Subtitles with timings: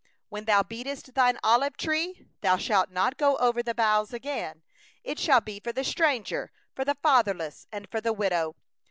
[0.33, 4.63] 20When thou beatest thine olive tree, thou shalt not go over the boughs again;
[5.03, 8.55] it shall be for the stranger, for the fatherless, and for the widow.